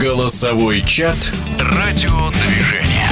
[0.00, 3.10] Голосовой чат «Радиодвижение».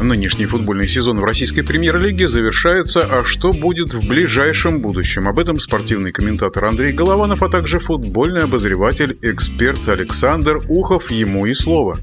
[0.00, 5.26] Нынешний футбольный сезон в российской премьер-лиге завершается, а что будет в ближайшем будущем?
[5.26, 11.10] Об этом спортивный комментатор Андрей Голованов, а также футбольный обозреватель, эксперт Александр Ухов.
[11.10, 11.98] Ему и слово.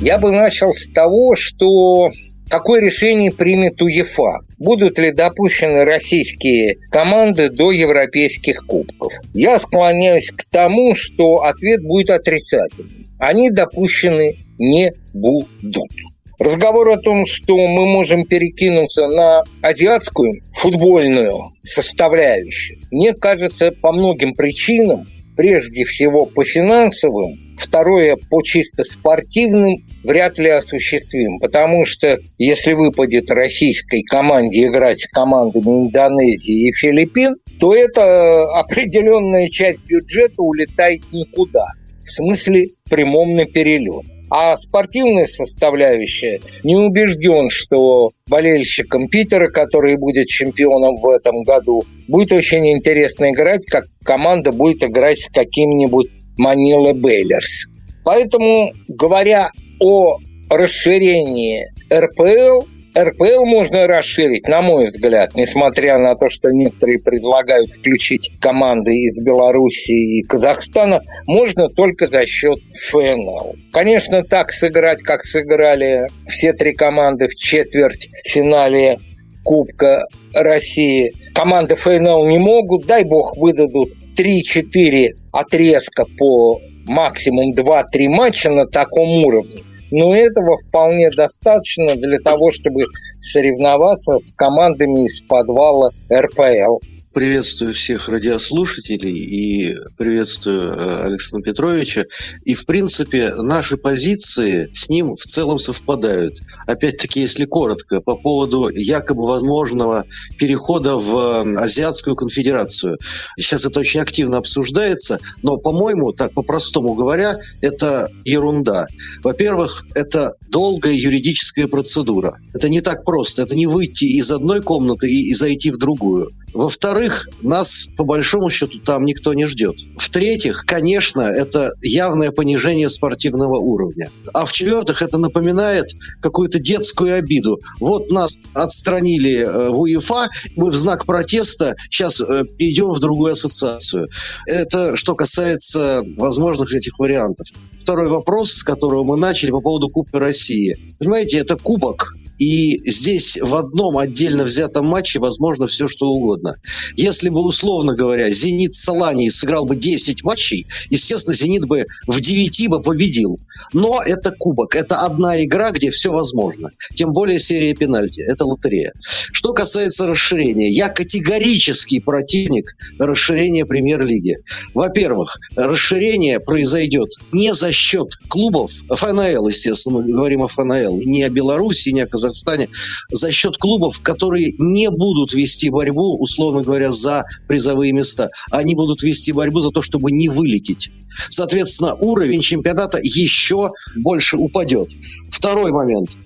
[0.00, 2.10] Я бы начал с того, что
[2.50, 4.40] Какое решение примет УЕФА?
[4.58, 9.12] Будут ли допущены российские команды до европейских кубков?
[9.34, 13.06] Я склоняюсь к тому, что ответ будет отрицательным.
[13.18, 15.90] Они допущены не будут.
[16.38, 24.34] Разговор о том, что мы можем перекинуться на азиатскую футбольную составляющую, мне кажется, по многим
[24.34, 32.72] причинам, прежде всего по финансовым, второе по чисто спортивным вряд ли осуществим, потому что если
[32.72, 41.02] выпадет российской команде играть с командами Индонезии и Филиппин, то эта определенная часть бюджета улетает
[41.12, 41.66] никуда.
[42.04, 44.04] В смысле прямом на перелет.
[44.30, 52.32] А спортивная составляющая не убежден, что болельщикам Питера, который будет чемпионом в этом году, будет
[52.32, 57.66] очень интересно играть, как команда будет играть с каким-нибудь Манила Бейлерс.
[58.04, 59.50] Поэтому, говоря
[59.80, 60.16] о
[60.48, 62.66] расширении РПЛ,
[62.98, 69.20] РПЛ можно расширить, на мой взгляд, несмотря на то, что некоторые предлагают включить команды из
[69.20, 73.54] Белоруссии и Казахстана, можно только за счет ФНЛ.
[73.72, 78.98] Конечно, так сыграть, как сыграли все три команды в четверть финале
[79.44, 88.50] Кубка России, команды ФНЛ не могут, дай бог выдадут 3-4 отрезка по максимум 2-3 матча
[88.50, 89.62] на таком уровне.
[89.90, 92.84] Но этого вполне достаточно для того, чтобы
[93.20, 96.78] соревноваться с командами из подвала РПЛ.
[97.18, 102.04] Приветствую всех радиослушателей и приветствую э, Александра Петровича.
[102.44, 106.38] И, в принципе, наши позиции с ним в целом совпадают.
[106.68, 110.04] Опять-таки, если коротко, по поводу якобы возможного
[110.38, 112.98] перехода в Азиатскую конфедерацию.
[113.36, 118.86] Сейчас это очень активно обсуждается, но, по-моему, так по-простому говоря, это ерунда.
[119.24, 122.38] Во-первых, это долгая юридическая процедура.
[122.54, 123.42] Это не так просто.
[123.42, 126.30] Это не выйти из одной комнаты и, и зайти в другую.
[126.54, 129.76] Во-вторых, нас по большому счету там никто не ждет.
[129.96, 134.10] В-третьих, конечно, это явное понижение спортивного уровня.
[134.32, 137.60] А в-четвертых, это напоминает какую-то детскую обиду.
[137.80, 143.32] Вот нас отстранили э, в УЕФА, мы в знак протеста сейчас э, перейдем в другую
[143.32, 144.08] ассоциацию.
[144.46, 147.46] Это что касается возможных этих вариантов.
[147.80, 150.94] Второй вопрос, с которого мы начали по поводу Кубка России.
[150.98, 156.54] Понимаете, это кубок, и здесь в одном отдельно взятом матче возможно все, что угодно.
[156.96, 162.68] Если бы, условно говоря, «Зенит» Салани сыграл бы 10 матчей, естественно, «Зенит» бы в 9
[162.68, 163.40] бы победил.
[163.72, 166.70] Но это кубок, это одна игра, где все возможно.
[166.94, 168.92] Тем более серия пенальти, это лотерея.
[169.00, 174.36] Что касается расширения, я категорический противник расширения премьер-лиги.
[174.74, 181.30] Во-первых, расширение произойдет не за счет клубов, ФНЛ, естественно, мы говорим о ФНЛ, не о
[181.30, 182.68] Беларуси, не о Казахстане, Казахстане
[183.10, 188.30] за счет клубов, которые не будут вести борьбу, условно говоря, за призовые места.
[188.50, 190.90] Они будут вести борьбу за то, чтобы не вылететь.
[191.30, 194.90] Соответственно, уровень чемпионата еще больше упадет.
[195.30, 196.16] Второй момент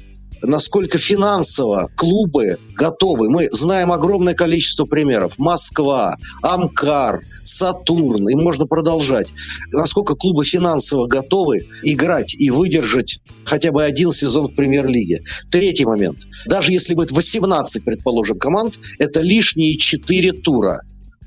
[0.42, 3.30] насколько финансово клубы готовы.
[3.30, 5.38] Мы знаем огромное количество примеров.
[5.38, 9.28] Москва, Амкар, Сатурн, и можно продолжать.
[9.72, 15.20] Насколько клубы финансово готовы играть и выдержать хотя бы один сезон в премьер-лиге.
[15.50, 16.20] Третий момент.
[16.46, 20.82] Даже если будет 18, предположим, команд, это лишние 4 тура.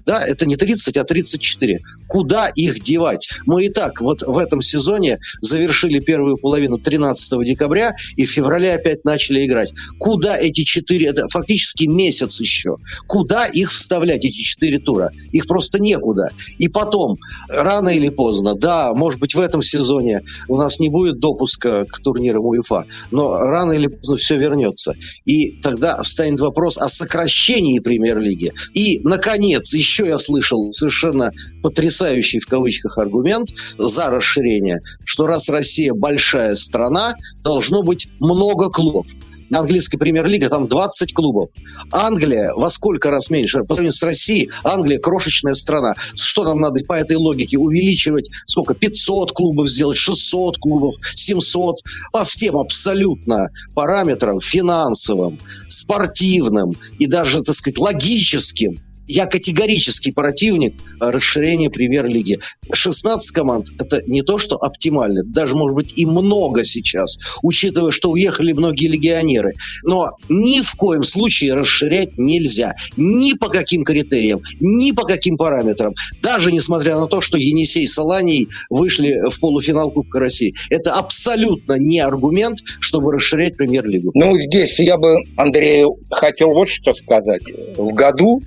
[0.05, 1.79] Да, это не 30, а 34.
[2.07, 3.27] Куда их девать?
[3.45, 8.73] Мы и так вот в этом сезоне завершили первую половину 13 декабря и в феврале
[8.73, 9.73] опять начали играть.
[9.99, 12.77] Куда эти четыре, это фактически месяц еще,
[13.07, 15.11] куда их вставлять, эти четыре тура?
[15.31, 16.29] Их просто некуда.
[16.59, 17.17] И потом,
[17.49, 21.99] рано или поздно, да, может быть в этом сезоне у нас не будет допуска к
[21.99, 24.93] турнирам УЕФА, но рано или поздно все вернется.
[25.25, 28.51] И тогда встанет вопрос о сокращении премьер-лиги.
[28.73, 31.31] И, наконец, еще еще я слышал совершенно
[31.63, 39.05] потрясающий в кавычках аргумент за расширение, что раз Россия большая страна, должно быть много клубов
[39.53, 41.49] английской премьер-лига, там 20 клубов.
[41.91, 43.63] Англия во сколько раз меньше?
[43.63, 45.93] По сравнению с Россией, Англия крошечная страна.
[46.15, 48.29] Что нам надо по этой логике увеличивать?
[48.47, 48.73] Сколько?
[48.73, 51.75] 500 клубов сделать, 600 клубов, 700?
[52.11, 61.69] По всем абсолютно параметрам финансовым, спортивным и даже, так сказать, логическим я категорический противник расширения
[61.69, 62.39] премьер-лиги.
[62.71, 68.11] 16 команд– это не то, что оптимально, даже, может быть, и много сейчас, учитывая, что
[68.11, 69.53] уехали многие легионеры.
[69.83, 72.73] Но ни в коем случае расширять нельзя.
[72.97, 75.93] Ни по каким критериям, ни по каким параметрам.
[76.21, 80.53] Даже несмотря на то, что Енисей и Соланий вышли в полуфинал Кубка России.
[80.69, 84.11] Это абсолютно не аргумент, чтобы расширять премьер-лигу.
[84.13, 87.43] Ну, здесь я бы Андрею хотел вот что сказать.
[87.77, 88.41] В году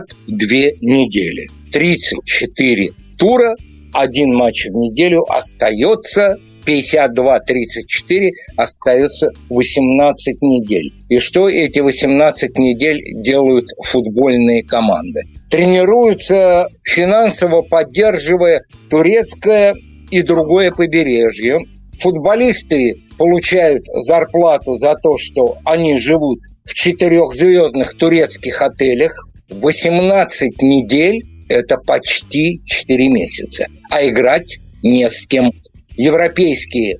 [0.00, 0.48] 52
[0.80, 1.48] недели.
[1.72, 3.54] 34 тура,
[3.92, 10.92] один матч в неделю остается 52-34 остается 18 недель.
[11.08, 15.20] И что эти 18 недель делают футбольные команды?
[15.48, 19.74] Тренируются финансово поддерживая турецкое
[20.10, 21.60] и другое побережье.
[22.00, 29.12] Футболисты получают зарплату за то, что они живут в четырехзвездных турецких отелях.
[29.50, 33.66] 18 недель– это почти 4 месяца.
[33.90, 35.52] А играть не с кем
[35.96, 36.98] европейские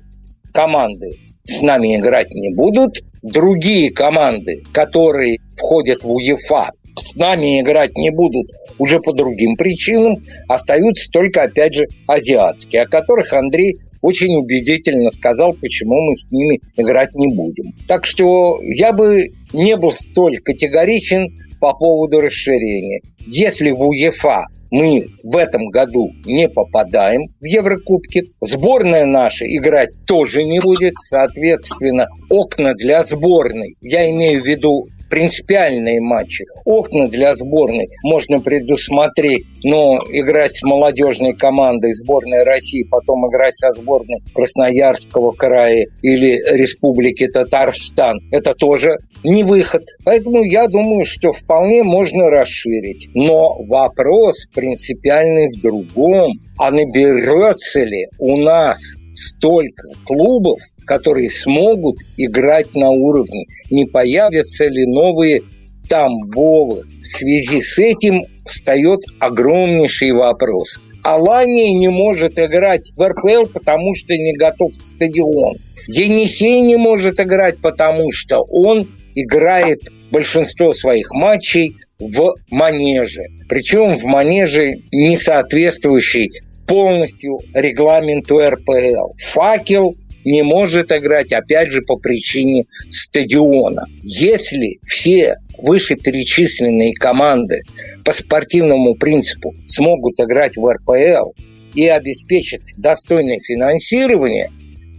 [0.53, 1.11] команды
[1.43, 8.11] с нами играть не будут, другие команды, которые входят в УЕФА, с нами играть не
[8.11, 8.47] будут
[8.77, 15.53] уже по другим причинам, остаются только, опять же, азиатские, о которых Андрей очень убедительно сказал,
[15.53, 17.73] почему мы с ними играть не будем.
[17.87, 21.27] Так что я бы не был столь категоричен
[21.59, 23.01] по поводу расширения.
[23.19, 28.25] Если в УЕФА мы в этом году не попадаем в Еврокубки.
[28.41, 30.93] Сборная наша играть тоже не будет.
[30.99, 36.45] Соответственно, окна для сборной, я имею в виду принципиальные матчи.
[36.65, 43.73] Окна для сборной можно предусмотреть, но играть с молодежной командой сборной России, потом играть со
[43.73, 49.83] сборной Красноярского края или Республики Татарстан, это тоже не выход.
[50.05, 53.09] Поэтому я думаю, что вполне можно расширить.
[53.13, 56.31] Но вопрос принципиальный в другом.
[56.59, 63.45] А наберется ли у нас столько клубов, которые смогут играть на уровне?
[63.69, 65.43] Не появятся ли новые
[65.89, 66.83] Тамбовы?
[67.01, 70.79] В связи с этим встает огромнейший вопрос.
[71.03, 75.55] Алания не может играть в РПЛ, потому что не готов стадион.
[75.87, 79.79] Енисей не может играть, потому что он играет
[80.11, 83.23] большинство своих матчей в манеже.
[83.49, 86.31] Причем в манеже, не соответствующий
[86.67, 89.13] полностью регламенту РПЛ.
[89.17, 93.85] Факел не может играть, опять же, по причине стадиона.
[94.03, 97.61] Если все вышеперечисленные команды
[98.03, 101.31] по спортивному принципу смогут играть в РПЛ
[101.73, 104.51] и обеспечат достойное финансирование,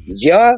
[0.06, 0.56] я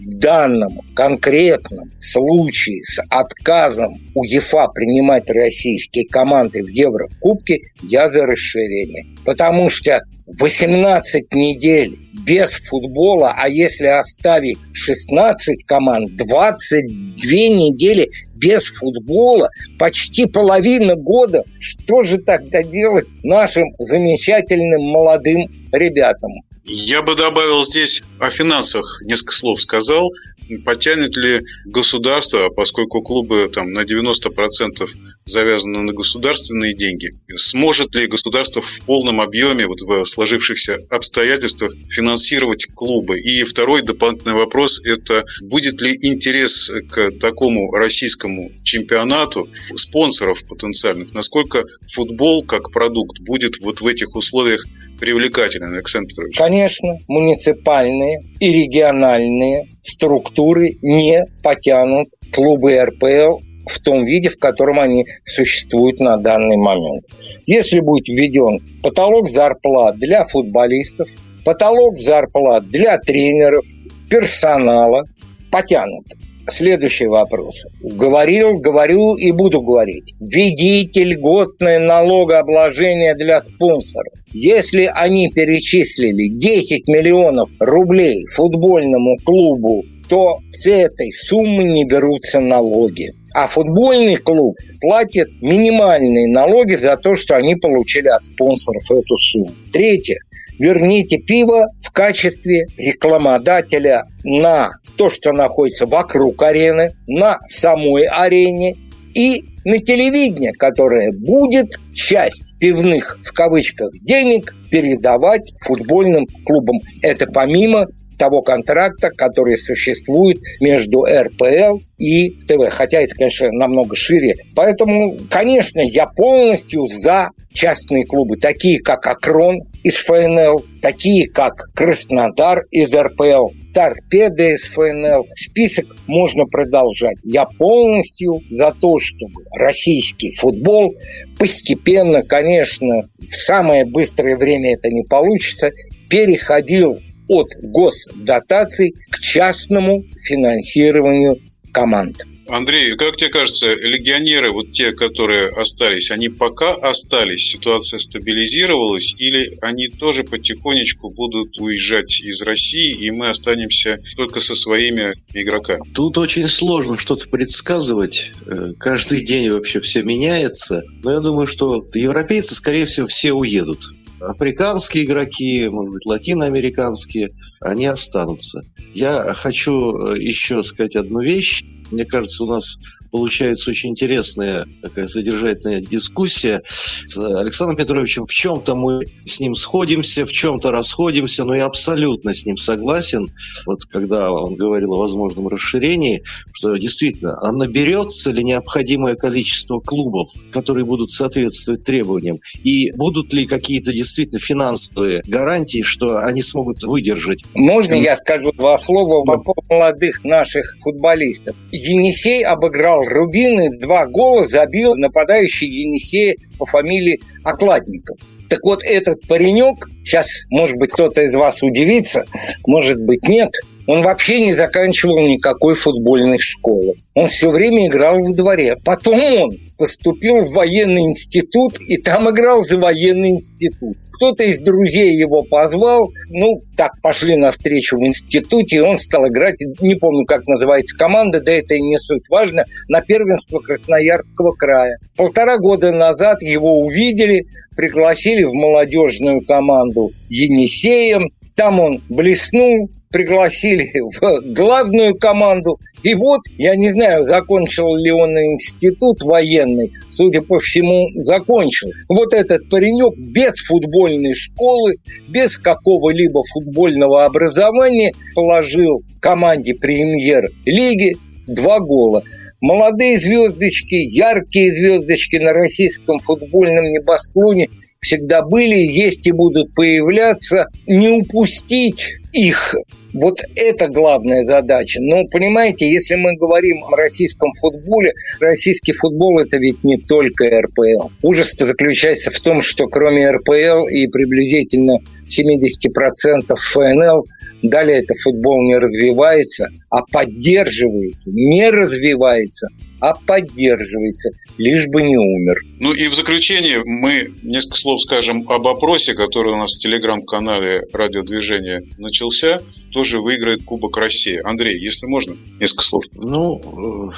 [0.00, 9.06] в данном конкретном случае с отказом УЕФА принимать российские команды в Еврокубке, я за расширение.
[9.24, 10.00] Потому что
[10.38, 16.86] 18 недель без футбола, а если оставить 16 команд, 22
[17.22, 19.48] недели без футбола,
[19.78, 21.42] почти половина года.
[21.58, 26.30] Что же тогда делать нашим замечательным молодым ребятам?
[26.64, 30.10] Я бы добавил здесь о финансах несколько слов сказал.
[30.58, 34.88] Потянет ли государство, поскольку клубы там на 90%
[35.24, 42.66] завязаны на государственные деньги, сможет ли государство в полном объеме вот в сложившихся обстоятельствах финансировать
[42.74, 43.18] клубы?
[43.18, 51.12] И второй дополнительный вопрос– это будет ли интерес к такому российскому чемпионату спонсоров потенциальных?
[51.12, 54.64] Насколько футбол как продукт будет вот в этих условиях
[55.00, 56.36] привлекателен, Александр Петрович?
[56.36, 65.06] Конечно, муниципальные и региональные структуры не потянут клубы РПЛ в том виде, в котором они
[65.24, 67.04] существуют на данный момент.
[67.46, 71.08] Если будет введен потолок зарплат для футболистов,
[71.44, 73.64] потолок зарплат для тренеров,
[74.08, 75.04] персонала,
[75.50, 76.04] потянут.
[76.50, 77.66] Следующий вопрос.
[77.80, 80.14] Говорил, говорю и буду говорить.
[80.20, 84.12] Введите льготное налогообложение для спонсоров.
[84.32, 93.12] Если они перечислили 10 миллионов рублей футбольному клубу, то с этой суммы не берутся налоги.
[93.32, 99.52] А футбольный клуб платит минимальные налоги за то, что они получили от спонсоров эту сумму.
[99.72, 100.16] Третье.
[100.60, 108.76] Верните пиво в качестве рекламодателя на то, что находится вокруг арены, на самой арене
[109.14, 116.80] и на телевидение, которое будет часть пивных, в кавычках, денег передавать футбольным клубам.
[117.00, 117.86] Это помимо
[118.18, 122.68] того контракта, который существует между РПЛ и ТВ.
[122.70, 124.34] Хотя это, конечно, намного шире.
[124.54, 132.64] Поэтому, конечно, я полностью за частные клубы, такие как Акрон из ФНЛ, такие как Краснодар
[132.70, 135.26] из РПЛ, торпеды из ФНЛ.
[135.34, 137.16] Список можно продолжать.
[137.24, 140.94] Я полностью за то, чтобы российский футбол
[141.38, 145.70] постепенно, конечно, в самое быстрое время это не получится,
[146.08, 151.38] переходил от госдотаций к частному финансированию
[151.72, 152.24] команд.
[152.50, 159.58] Андрей, как тебе кажется, легионеры, вот те, которые остались, они пока остались, ситуация стабилизировалась, или
[159.62, 165.82] они тоже потихонечку будут уезжать из России, и мы останемся только со своими игроками?
[165.94, 168.32] Тут очень сложно что-то предсказывать.
[168.46, 170.82] Э, каждый день вообще все меняется.
[171.02, 173.80] Но я думаю, что европейцы, скорее всего, все уедут
[174.20, 177.30] африканские игроки, может быть, латиноамериканские,
[177.60, 178.62] они останутся.
[178.94, 181.64] Я хочу э, еще сказать одну вещь.
[181.90, 182.78] Мне кажется, у нас
[183.10, 188.26] получается очень интересная такая содержательная дискуссия с Александром Петровичем.
[188.26, 193.32] В чем-то мы с ним сходимся, в чем-то расходимся, но я абсолютно с ним согласен.
[193.66, 200.30] Вот когда он говорил о возможном расширении, что действительно, а наберется ли необходимое количество клубов,
[200.52, 207.44] которые будут соответствовать требованиям, и будут ли какие-то действительно финансовые гарантии, что они смогут выдержать.
[207.54, 211.56] Можно я скажу два слова по молодых наших футболистов?
[211.72, 218.18] Енисей обыграл играл Рубин два гола забил нападающий Енисея по фамилии Окладников.
[218.48, 222.24] Так вот, этот паренек, сейчас, может быть, кто-то из вас удивится,
[222.66, 223.52] может быть, нет,
[223.86, 226.94] он вообще не заканчивал никакой футбольной школы.
[227.14, 228.76] Он все время играл в дворе.
[228.84, 233.96] Потом он поступил в военный институт и там играл за военный институт.
[234.20, 239.54] Кто-то из друзей его позвал, ну, так, пошли навстречу в институте, и он стал играть,
[239.80, 244.98] не помню, как называется команда, да это и не суть важно, на первенство Красноярского края.
[245.16, 253.90] Полтора года назад его увидели, пригласили в молодежную команду Енисеем, там он блеснул, пригласили
[254.20, 255.78] в главную команду.
[256.02, 261.90] И вот, я не знаю, закончил ли он институт военный, судя по всему, закончил.
[262.08, 264.94] Вот этот паренек без футбольной школы,
[265.28, 272.22] без какого-либо футбольного образования положил команде премьер-лиги два гола.
[272.60, 277.68] Молодые звездочки, яркие звездочки на российском футбольном небосклоне
[278.00, 280.66] всегда были, есть и будут появляться.
[280.86, 282.74] Не упустить их
[283.12, 285.00] вот это главная задача.
[285.00, 291.08] Но, понимаете, если мы говорим о российском футболе, российский футбол– это ведь не только РПЛ.
[291.22, 297.26] Ужас заключается в том, что кроме РПЛ и приблизительно 70% ФНЛ,
[297.62, 302.68] далее это футбол не развивается, а поддерживается, не развивается–
[303.00, 305.56] а поддерживается, лишь бы не умер.
[305.78, 310.82] Ну и в заключение мы несколько слов скажем об опросе, который у нас в телеграм-канале
[310.92, 312.60] радиодвижения начался.
[312.92, 314.40] Тоже выиграет Кубок России.
[314.42, 316.04] Андрей, если можно, несколько слов.
[316.12, 317.12] Ну, э,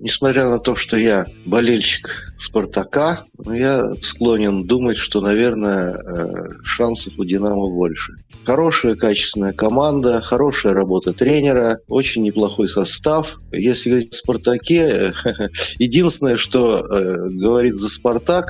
[0.00, 7.24] несмотря на то, что я болельщик «Спартака», я склонен думать, что, наверное, э, шансов у
[7.24, 8.12] «Динамо» больше.
[8.48, 13.42] Хорошая, качественная команда, хорошая работа тренера, очень неплохой состав.
[13.52, 15.12] Если говорить о «Спартаке»,
[15.78, 18.46] единственное, что э, говорит за «Спартак»,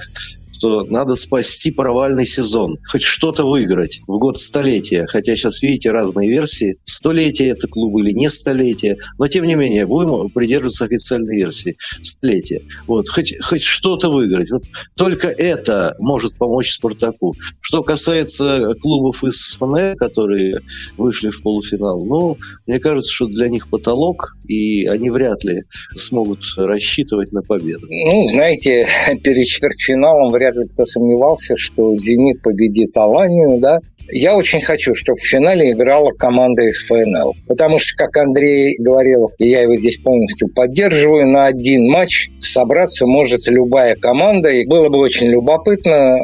[0.59, 5.07] что надо спасти провальный сезон, хоть что-то выиграть в год столетия.
[5.07, 6.79] Хотя сейчас, видите, разные версии.
[6.85, 8.97] Столетие это клуб или не столетие.
[9.19, 11.77] Но, тем не менее, будем придерживаться официальной версии.
[12.03, 12.62] Столетие.
[12.87, 14.50] Вот, хоть, хоть что-то выиграть.
[14.50, 14.65] Вот
[14.97, 17.35] только это может помочь Спартаку.
[17.61, 20.61] Что касается клубов из ФНЛ, которые
[20.97, 22.37] вышли в полуфинал, ну,
[22.67, 25.62] мне кажется, что для них потолок, и они вряд ли
[25.95, 27.87] смогут рассчитывать на победу.
[27.88, 28.87] Ну, знаете,
[29.23, 33.78] перед четвертьфиналом вряд ли кто сомневался, что «Зенит» победит Аланию, да,
[34.11, 37.35] я очень хочу, чтобы в финале играла команда из ФНЛ.
[37.47, 43.07] Потому что, как Андрей говорил, и я его здесь полностью поддерживаю, на один матч собраться
[43.07, 44.49] может любая команда.
[44.49, 46.17] И было бы очень любопытно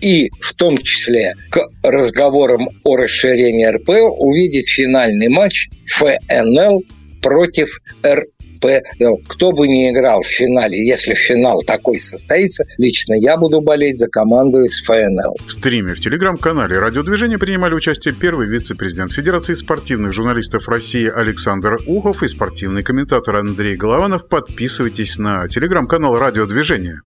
[0.00, 6.82] и в том числе к разговорам о расширении РПЛ увидеть финальный матч ФНЛ
[7.22, 9.16] против РПЛ РПЛ.
[9.28, 14.08] Кто бы ни играл в финале, если финал такой состоится, лично я буду болеть за
[14.08, 15.36] команду из ФНЛ.
[15.46, 22.22] В стриме в телеграм-канале радиодвижения принимали участие первый вице-президент Федерации спортивных журналистов России Александр Ухов
[22.22, 24.28] и спортивный комментатор Андрей Голованов.
[24.28, 27.02] Подписывайтесь на телеграм-канал радиодвижения.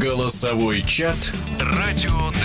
[0.00, 1.16] Голосовой чат
[1.58, 2.39] «Радиодвижение».